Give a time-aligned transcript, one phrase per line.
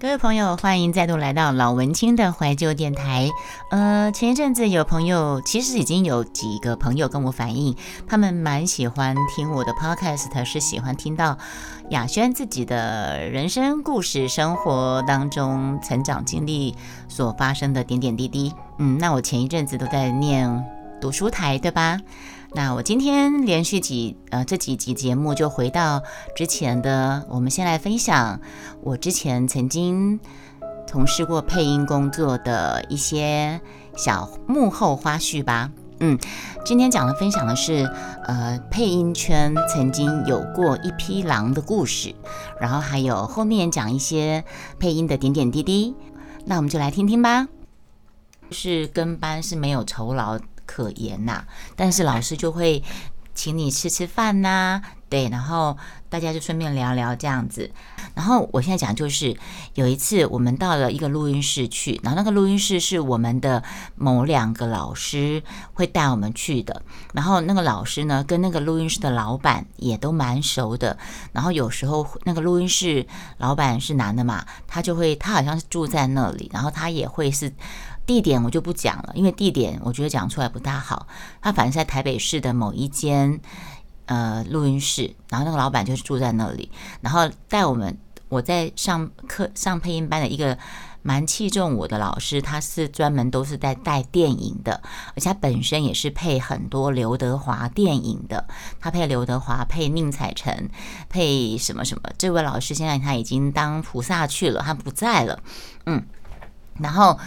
[0.00, 3.28] 各位朋友，欢迎再度来到老文青的怀旧电台。
[3.72, 7.76] 呃，前一阵子有朋友，其实已经有几个朋友跟我反映，
[8.06, 11.36] 他们蛮喜欢听我的 podcast，是喜欢听到
[11.90, 16.76] 雅轩自己的人生故事、生活当中成长经历
[17.08, 18.54] 所发生的点点滴滴。
[18.78, 20.64] 嗯，那我前一阵子都在念
[21.00, 21.98] 读书台，对吧？
[22.54, 26.02] 那我今天连续几呃这几集节目就回到
[26.34, 28.40] 之前的，我们先来分享
[28.82, 30.18] 我之前曾经
[30.86, 33.60] 从事过配音工作的一些
[33.96, 35.70] 小幕后花絮吧。
[36.00, 36.18] 嗯，
[36.64, 37.84] 今天讲的分享的是
[38.24, 42.14] 呃配音圈曾经有过一匹狼的故事，
[42.60, 44.42] 然后还有后面讲一些
[44.78, 45.94] 配音的点点滴滴。
[46.46, 47.46] 那我们就来听听吧。
[48.50, 50.38] 是跟班是没有酬劳。
[50.68, 52.84] 可言呐，但是老师就会
[53.34, 55.76] 请你吃吃饭呐，对，然后
[56.10, 57.70] 大家就顺便聊聊这样子。
[58.14, 59.36] 然后我现在讲就是
[59.74, 63.62] 有一次我们到了一个录音室去，然后那个录音室是我们的
[63.94, 65.40] 某两个老师
[65.74, 66.82] 会带我们去的。
[67.14, 70.98] 然后那个老师呢跟那个录音室的老板也都蛮熟的。
[71.32, 77.52] 然后有时候那个录音室老板是男的嘛，他就会他好像是住在那里，然后他也会是。
[78.08, 81.06] 地点我就不讲了，因为地点我觉得讲出来不大好。
[81.42, 83.38] 他反正在台北市的某一间
[84.06, 86.70] 呃录音室，然后那个老板就是住在那里，
[87.02, 87.96] 然后带我们。
[88.30, 90.58] 我在上课上配音班的一个
[91.00, 94.82] 蛮器重我的老师，他是专门都是在带电影的，
[95.14, 98.46] 而且他本身也是配很多刘德华电影的。
[98.78, 100.68] 他配刘德华，配宁采臣，
[101.08, 102.02] 配什么什么。
[102.18, 105.42] 这位老师现在他已经当菩萨去了，他不在了。
[105.86, 106.04] 嗯，
[106.78, 107.18] 然后。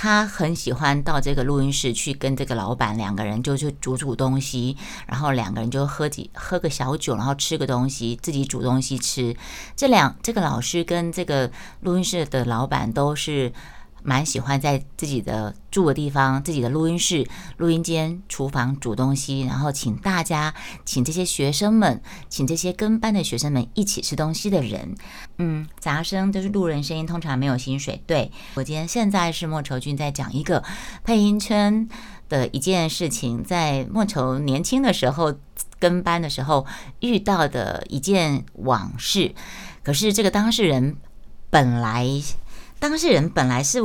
[0.00, 4.76] 他很喜欢到这个录音室去跟这个老板两个人就去煮煮东西，
[5.08, 9.36] 然后两个人就喝几喝个小酒，然后吃个东西，自己煮东西吃。
[9.74, 13.52] 这两这个老师跟这个录音室的老板都是。
[14.02, 20.54] 蛮喜欢在自己的住的地方、自己的录音室、录音间、厨房煮东西，然后请大家、
[20.84, 24.94] 请这些学生们、请这些跟班的学生们一起吃东西的人。
[25.38, 28.02] 嗯，杂声都是路人声音，通常没有薪水。
[28.06, 30.62] 对我今天现在是莫愁君在讲一个
[31.04, 31.88] 配音圈
[32.28, 35.34] 的一件事情，在莫愁年轻的时候
[35.78, 36.66] 跟班的时候
[37.00, 39.34] 遇到的一件往事。
[39.82, 40.96] 可是这个当事人
[41.50, 42.06] 本来。
[42.78, 43.78] 当事人本来是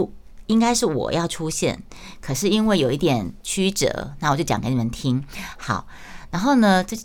[0.47, 1.81] 应该是我要出现，
[2.21, 5.23] 可是因为有一点曲折，那我就讲给你们听。
[5.57, 5.87] 好，
[6.31, 6.97] 然后呢，这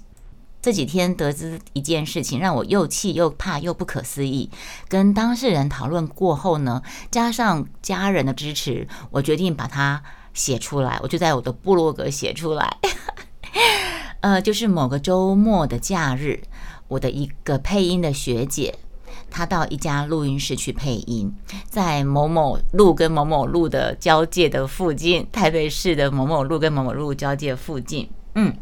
[0.60, 4.50] 这几天得知一件事情，让我又气又怕又不可思议。
[4.88, 10.02] 跟当事人讨论过后呢，加上家人的支持，我决定把它
[10.34, 10.98] 写出来。
[11.02, 12.78] 我就在我的部落格写出来。
[14.20, 16.42] 呃，就是某个周末的假日，
[16.88, 18.74] 我的一个配音的学姐。
[19.30, 21.34] 他到一家录音室去配音，
[21.68, 28.08] 在某某路跟某某路的交界的附近，台北市的某某路跟某某路交界附近。
[28.34, 28.56] 嗯，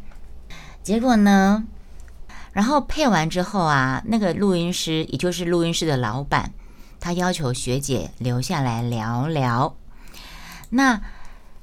[0.83, 1.65] 结果呢，
[2.53, 6.53] 然后配完之后啊，那个录音师，也就是录音室的老板，
[6.99, 9.77] 他要求学姐留下来聊聊，
[10.71, 11.01] 那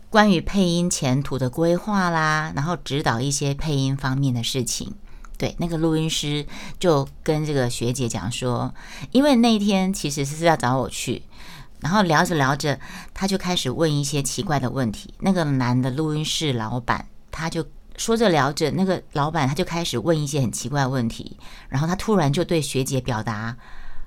[0.09, 4.93] 关于配音前途的规划啦，然后指导一些配音方面的事情。
[5.37, 6.45] 对，那个录音师
[6.79, 8.73] 就跟这个学姐讲说，
[9.11, 11.23] 因为那一天其实是要找我去，
[11.81, 12.79] 然后聊着聊着，
[13.13, 15.13] 他就开始问一些奇怪的问题。
[15.19, 17.65] 那个男的录音室老板，他就
[17.97, 23.57] 说着聊着，那个老板他就开始问一些很奇怪的问题，然后他突然就对学姐表达：“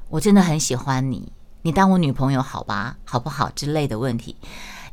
[0.08, 1.30] 我真的很喜欢你，
[1.62, 4.36] 你当我女朋友好吧，好不好？”之类的问题，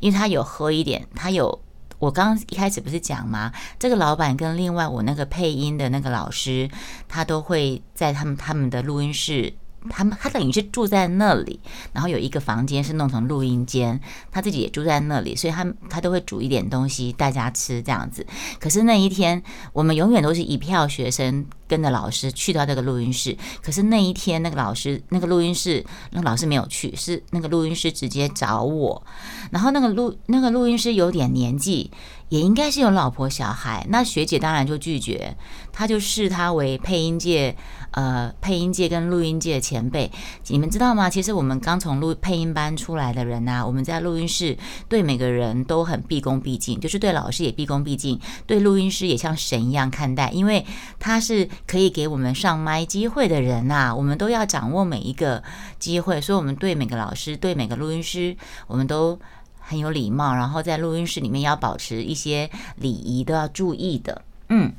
[0.00, 1.63] 因为他有喝一点，他有。
[1.98, 3.52] 我刚刚一开始不是讲吗？
[3.78, 6.68] 这个老板跟另外我那个配音的那个老师，
[7.08, 9.54] 他都会在他们他们的录音室。
[9.90, 11.60] 他们他等于是住在那里，
[11.92, 14.00] 然后有一个房间是弄成录音间，
[14.30, 18.26] 他自己也住在那里，所以他他都会煮一点东西大家吃这样子。
[18.58, 19.42] 可是那一天，
[19.72, 23.36] 我们永远都是一票学生跟着老师去到这个录音室。
[23.62, 29.02] 可是那一天，那个老师那个录音室那个老师没有去，是那个录音师直接找我。
[29.50, 31.90] 然后那个录那个录音师有点年纪。
[32.30, 35.36] 也应该是有老婆小孩，那学姐当然就拒绝，
[35.70, 37.54] 她就视他为配音界，
[37.94, 40.10] 呃，配音界跟录音界的前辈。
[40.48, 41.08] 你们知道吗？
[41.08, 44.56] 其实我们刚从录配音班出来的人呐，我们在录音室
[44.88, 50.66] 对每个人都很毕恭毕敬，就是对老师也毕恭毕敬，对录音师也像神一样看待，因为
[50.98, 55.42] 他是可以给我们上麦机会的人呐，我们都要掌握每一个
[55.78, 58.36] 机会，所以我们对每个老师，对每个录音师，
[58.66, 59.18] 我们都。
[59.66, 64.20] 很有礼貌，然后在录音室里面要保持一些礼仪，都要注意的。
[64.50, 64.70] 嗯，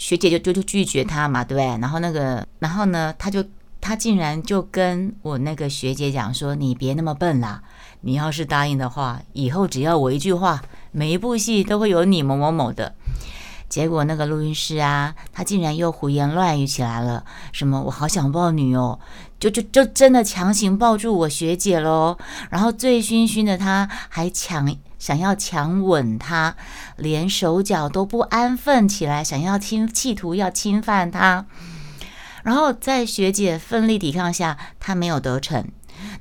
[0.00, 1.80] 学姐就就就拒绝他嘛，对不对？
[1.80, 3.44] 然后那个，然后呢，他就。
[3.82, 7.62] 他竟然就跟我那个学姐讲说：“你别那么笨啦，
[8.02, 10.60] 你要是答应的话，以后只要我一句话，
[10.92, 12.94] 每一部戏都会有你某某某的。”
[13.70, 19.00] 结果那个录音师啊，他竟然又胡言乱语起来了，什么我好想抱你哦，
[19.38, 22.18] 就就就真的强行抱住我学姐喽，
[22.50, 26.54] 然后醉醺醺的他还抢想要强吻她，
[26.96, 31.46] 连手脚都不安分起来，想要侵企图要侵犯她，
[32.44, 35.66] 然后在学姐奋力抵抗下，他没有得逞。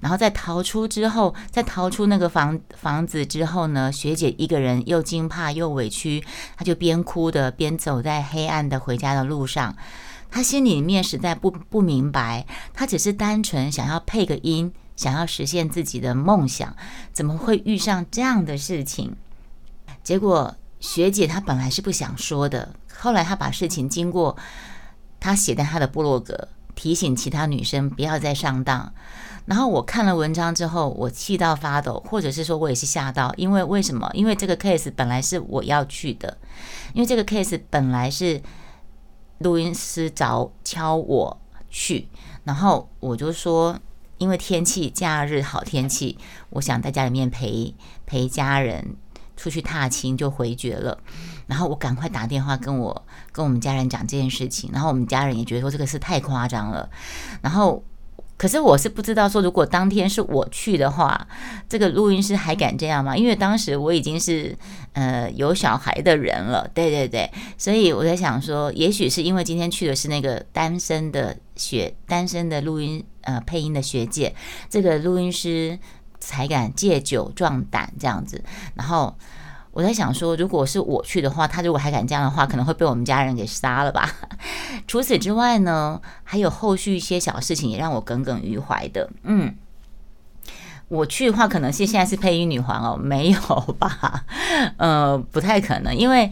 [0.01, 6.21] 然后在逃出之后，在逃出那个房房子之后呢，学姐一个人又惊怕又委屈，
[6.57, 9.75] 她就边哭的边走在黑暗的回家的路上。
[10.29, 16.75] 她心里面实在不不明白，她只是单纯想要配个音，想要实现自己的梦想，
[17.13, 19.15] 怎么会遇上这样的事情？
[20.03, 24.35] 结果学姐她本来是不想说的，后来她把事情经过，
[25.17, 28.91] 她写在她的部落格，提醒其他女生不要再上当。
[29.45, 34.11] 然后我看了文章之后，我气到发抖，或者是说我也是吓到，因为为什么？
[34.13, 36.37] 因为这个 case 本来是我要去的，
[36.93, 38.41] 因为这个 case 本来是
[39.37, 42.09] 录音师找敲我去，
[42.43, 43.79] 然后我就说，
[44.19, 46.19] 因为天气假日好天气，
[46.51, 47.73] 我想在家里面陪
[48.05, 48.95] 陪家人
[49.35, 50.99] 出去踏青，就回绝了。
[51.47, 56.87] 然后我赶快打电话跟我跟我们家人讲这件事情，然后我们家人也觉得说这个事太夸张了，
[57.41, 57.83] 然后。
[58.39, 61.27] 可是我是不知道说，如果当天是我去的话，
[61.67, 63.17] 这个录音师还敢这样吗？
[63.17, 64.57] 因为当时我已经是
[64.93, 74.33] 呃有小孩的人了，对对对，所以我在想说，也许是因为今天去的是那个单身的学单身的录音呃配音的学姐，
[74.69, 75.77] 这个录音师
[76.17, 78.41] 才敢借酒壮胆这样子，
[78.75, 79.13] 然后。
[79.79, 84.13] 我在想说，如果是我去的话，他如果还敢这样的话，可能会被我们家人给杀了吧。
[84.87, 89.09] 除此之外呢，还有后续一些小事情也让我耿耿于怀的。
[89.23, 89.55] 嗯，
[90.89, 93.39] 我去的话，可能是现在是配音女皇哦，没有
[93.79, 94.25] 吧？
[94.75, 96.29] 呃，不太可能，因为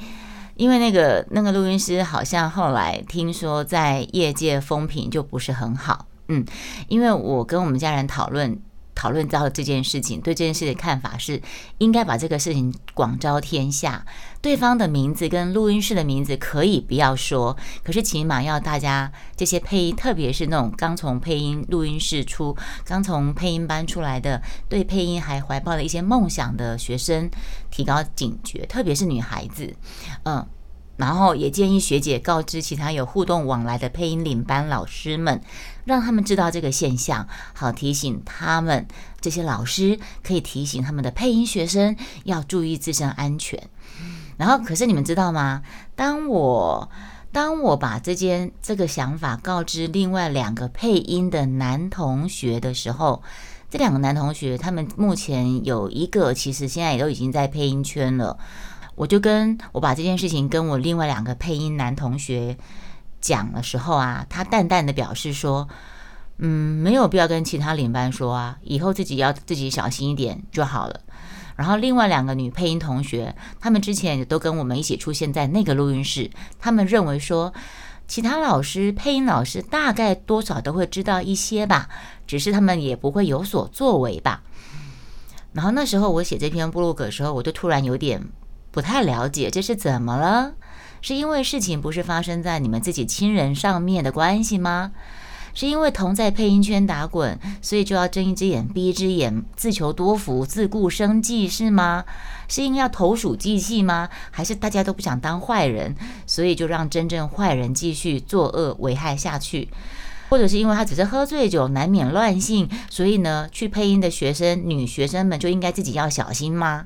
[0.56, 6.06] 因为那个那个录音师好像后来听说在业界风评就不是很好。
[6.28, 6.46] 嗯，
[6.90, 8.60] 因为我跟我们家人讨论。
[8.98, 11.40] 讨论到这件事情，对这件事的看法是，
[11.78, 14.04] 应该把这个事情广招天下。
[14.42, 27.30] 对方的名字跟录音室的名字可以不要说，可是起码要大家这些配音，特别是那种刚从配音录音室出、刚从配音班出来的，对配音还怀抱了一些梦想的学生，
[27.70, 29.76] 提高警觉，特别是女孩子，
[30.24, 30.44] 嗯。
[30.98, 35.42] 然后也建议学姐告知其他有互动往来的配音领班老师们，
[35.86, 38.88] 让他们知道这个现象，好提醒他们
[39.22, 41.96] 这些老师可以提醒他们的配音学生
[42.26, 43.62] 要注意自身安全。
[44.38, 45.62] 然后，可是你们知道吗？
[45.96, 46.90] 当我
[47.32, 53.22] 当我把这件这个想法告知另外两个配音的男同学的时候，
[53.70, 58.38] 这两个男同学他们目前有一个其实现在也都已经在配音圈了。
[58.98, 62.58] 我就跟我把这件事情跟我另外两个配音男同学
[63.22, 65.70] 讲的时候啊，他淡淡的表示说
[66.40, 71.00] ：“嗯，没有必要跟其他领班说啊，以后自己要自己小心一点就好了。”
[71.56, 77.54] 然后另外两个女配音同学，他们之前也都跟我们一起出现在那个录音室，他们认为说，
[78.08, 81.88] 其他老师配音老师大概多少都会知道一些吧，
[82.26, 84.42] 只是他们也不会有所作为吧。
[85.54, 88.28] 然后那时候我写这篇布洛格的时候，我就突然有点。
[88.78, 90.54] 不太了解这是怎么了？
[91.02, 94.92] 是因为事情不是发生在你们自己亲人上面的关系吗？
[95.56, 102.06] 是因为同在配音圈打滚，所以就要睁一只眼闭一只眼，自求多福，自顾生计是吗？
[102.48, 104.10] 是因为要投鼠忌器吗？
[104.30, 105.96] 还是大家都不想当坏人，
[106.28, 109.70] 所以就让真正坏人继续作恶危害下去？
[110.30, 116.86] 或者是因为他只是喝醉酒，难免乱性，所以呢，去配音的学生女学生们就应该自己要小心吗？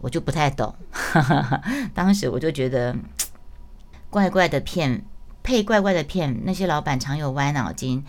[0.00, 0.74] 我就不太懂，
[1.94, 2.96] 当时我就觉得
[4.08, 5.04] 怪怪的骗
[5.42, 8.04] 配怪怪的骗，那些老板常有歪脑筋。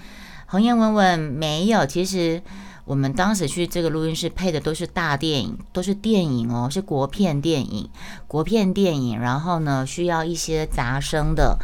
[0.48, 2.42] 红颜问问没有，其实
[2.84, 7.90] 我们当时去这个录音室配的都是大电影，都是电影哦，是国片电影，
[8.28, 9.20] 国片电影。
[9.20, 11.58] 然后呢，需要一些杂声的，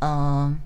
[0.00, 0.58] 嗯，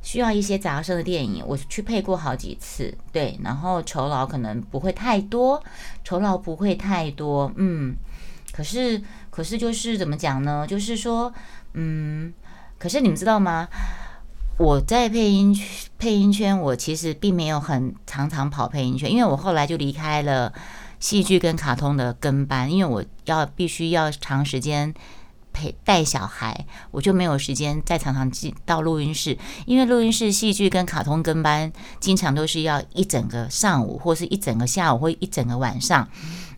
[0.00, 3.38] 需要一些杂声的电影，我去配过好几次，对。
[3.42, 5.62] 然后酬劳可能不会太多，
[6.04, 7.96] 酬劳不会太多，嗯。
[8.52, 10.66] 可是，可是就是怎么讲呢？
[10.66, 11.32] 就是说，
[11.72, 12.32] 嗯，
[12.78, 13.68] 可是你们知道吗？
[14.58, 15.58] 我在配音
[15.98, 20.52] 配音圈，我其实并没有很常常跑配音圈，因为我后来就离开了
[21.00, 24.92] 戏剧跟卡通的跟班，因为我要必须要长时间
[25.52, 36.08] 陪带小孩，我就没有时间再常常进到录音室，因为录音室戏剧跟卡通跟班经常都是要一整个上午，或是一整个下午，或一整个晚上。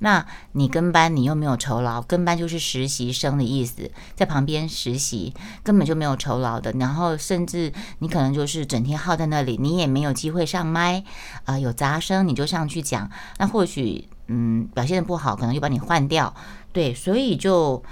[0.00, 5.32] 那你跟班，你又没有酬劳，跟班就是实习生的意思，在旁边实习
[5.62, 6.72] 根本就没有酬劳的。
[6.72, 11.02] 然后甚至你可能就是整天耗在那里，你也没有机会上麦
[11.44, 16.34] 啊，有杂声你就上去讲，那或许嗯表现的不好，可能就把你换掉。
[16.72, 17.82] 对，所以就。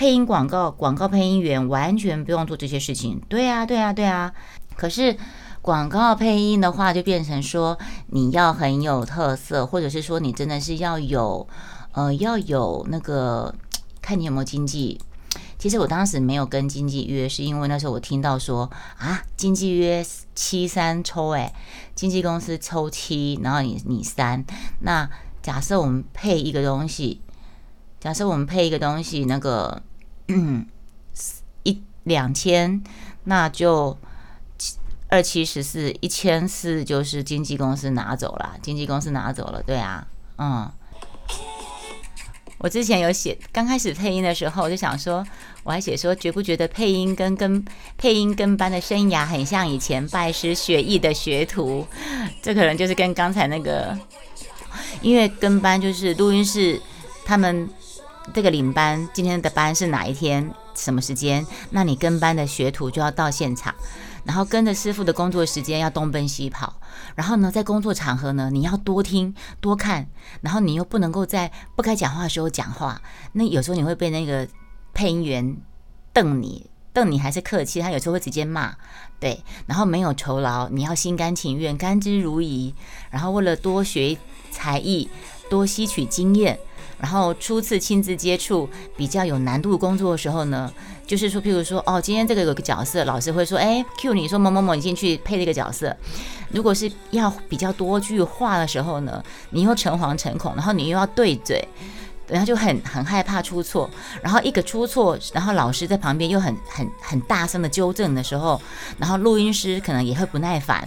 [0.00, 3.20] 配音广告，广告配音员完全不用做这些事情。
[3.28, 4.32] 对啊，对啊，对啊。
[4.74, 5.14] 可是
[5.60, 11.46] 广告配音的话，就变成说你要很有特色，或者是说你真的是要有，
[11.92, 13.54] 呃，要有那个，
[14.00, 14.98] 看你有没有经济。
[15.58, 20.02] 其实我当时没有跟经纪约，是因为那时候我听到说啊，经纪约
[20.34, 21.52] 七三抽，诶，
[21.94, 24.42] 经纪公司抽七，然后你你三。
[24.78, 25.06] 那
[25.42, 27.20] 假设我们配一个东西，
[28.00, 29.82] 假设我们配一个东西，那个。
[30.32, 30.64] 嗯，
[31.64, 32.82] 一两千，
[33.24, 33.98] 那就
[35.08, 40.06] 二七十四，一千四就是经纪公司拿走了，经纪公司拿走了，对啊，
[40.38, 40.70] 嗯，
[42.58, 45.26] 我之前有写，刚开始配音的时候，我就想说，
[45.64, 47.64] 我还写说，觉不觉得配音跟跟
[47.98, 51.84] 配音跟班的生涯很像以前拜师学艺的学徒？
[52.40, 53.98] 这可能就是跟刚才那个，
[55.02, 56.80] 因为跟班就是录音室
[57.24, 57.68] 他们。
[58.32, 60.52] 这个领班今天的班是哪一天？
[60.74, 61.44] 什么时间？
[61.70, 63.74] 那你跟班的学徒就要到现场，
[64.24, 66.80] 然后跟着师傅的工作时间要东奔西跑。
[67.16, 70.08] 然后呢，在工作场合呢，你要多听多看，
[70.40, 73.02] 然后你又不能够在不该讲话的时候讲话。
[73.32, 74.46] 那有时候你会被那个
[74.94, 75.56] 配音员
[76.12, 78.74] 瞪你，瞪你还是客气，他有时候会直接骂。
[79.18, 82.72] 对，然后没有酬劳，你要心甘情愿、甘之如饴。
[83.10, 84.16] 然后为了多学
[84.50, 85.10] 才艺，
[85.50, 86.58] 多吸取经验。
[87.00, 90.70] 然后初次亲自接触比较有难度的工作的时候呢，
[91.06, 95.96] 就是说，譬如说，哦，今天这个有个角色，老师会说，哎，Q 你说某某某，你进去配这个角色。
[96.50, 101.66] 如果是要比较多句话的时候呢，你又诚惶诚恐，然后你又要对嘴，
[102.26, 103.88] 然后就很很害怕出错。
[104.20, 108.60] 然后一个出错，然后老师在旁边又很很很大声的纠正的时候，
[108.98, 110.86] 然后录音师可能也会不耐烦，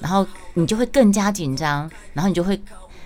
[0.00, 2.60] 然后你就会更加紧张，然后你就会。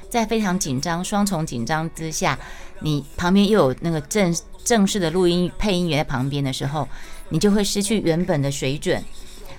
[0.08, 2.38] 在非常紧张、双重紧张之下，
[2.80, 4.34] 你旁边又有那个正
[4.64, 6.88] 正式的录音配音员在旁边的时候，
[7.28, 9.02] 你就会失去原本的水准，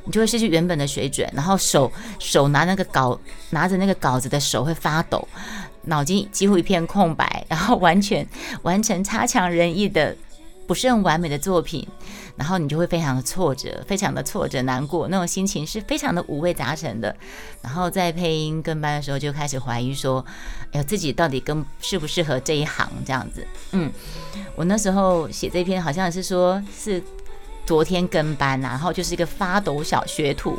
[0.06, 3.20] 你就会失去原本的水准，然后手手拿那个稿
[3.52, 5.28] 拿着那个稿子的手会发抖，
[5.84, 8.28] 脑筋几乎一片空白，然后完全
[8.64, 10.16] 完成差强人意的。
[10.70, 11.88] 不是很完美的作品，
[12.36, 17.16] 然后你就会非常的挫折，非常的挫折、难过，那种心情是非常的五味杂陈的。
[17.64, 20.24] 然后在配音跟班的时候，就开始怀疑说，
[20.72, 23.44] 哎呀，自己到底跟适不适合这一行这样子。
[23.72, 23.92] 嗯，
[24.56, 27.02] 我那时候写这篇好像是说是
[27.66, 30.56] 昨天跟班，然后就是一个发抖小学徒，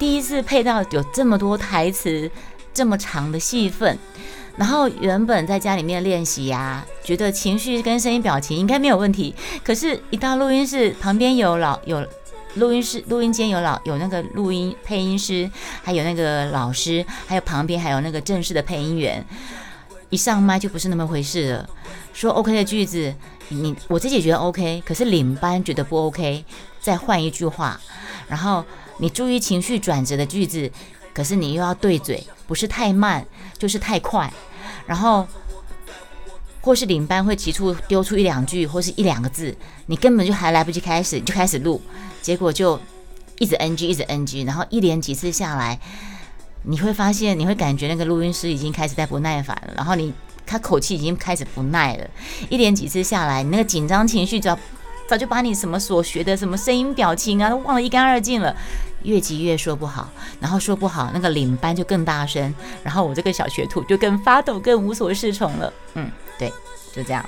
[0.00, 2.28] 第一次配到有这么多台词、
[2.74, 3.96] 这么长的戏份。
[4.58, 9.32] 然后原本在家里面练习呀，觉得情绪跟声音表情应该没有问题。
[9.62, 12.04] 可是，一到录音室旁边有老有
[12.54, 15.48] 录音室录音间有老有那个录音配音师，
[15.82, 19.24] 还有那个老师，还有旁边还有那个正式的配音员，
[20.10, 21.70] 一上麦就不是那么回事了。
[22.12, 23.14] 说 OK 的句子，
[23.50, 26.44] 你我自己觉得 OK，可是领班觉得不 OK，
[26.80, 27.80] 再换一句话。
[28.26, 28.64] 然后
[28.98, 30.68] 你注意情绪转折的句子，
[31.18, 33.26] 可是你又要对嘴，不是太慢
[33.58, 34.32] 就是太快。
[34.86, 35.26] 然后，
[36.60, 39.52] 或是领班会提出丢出一两句，或是一两个字，
[39.86, 41.82] 你根本就还来不及开始，就开始录，
[42.22, 42.78] 结果就
[43.40, 45.76] 一直 NG，一直 NG，然后一连几次下来，
[46.62, 50.14] 你会发现，你会感觉那个录音师已经开始在不耐烦了，然后你
[50.46, 52.08] 他口气已经开始不耐了，
[52.48, 54.56] 一连几次下来，你那个紧张情绪早
[55.08, 58.54] 早就把你什么所学的什么声音表情啊都忘得一干二净了。
[59.02, 60.08] 越急越说不好，
[60.40, 65.72] 然后说不好，那个领班就更大声，然后我这个小学徒就更发抖，更无所适从了。
[65.94, 66.52] 嗯，对，
[66.94, 67.24] 就这样。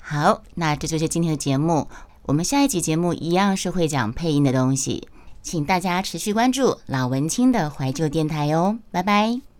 [0.00, 1.88] 好，那这就是今天的节目。
[2.26, 5.08] 我们下一集节目一样是会讲配音的东西，
[5.42, 8.78] 请大家持续关注老文青的怀旧电台哦。
[8.90, 9.53] 拜拜。